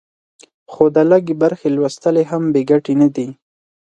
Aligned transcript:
خو 0.71 0.83
د 0.95 0.97
لږې 1.11 1.35
برخې 1.43 1.67
لوستل 1.75 2.15
یې 2.19 2.25
هم 2.31 2.43
بې 2.53 2.61
ګټې 2.69 2.93
نه 3.01 3.07
دي. 3.15 3.27